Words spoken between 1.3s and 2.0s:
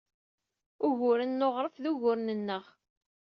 n uɣref d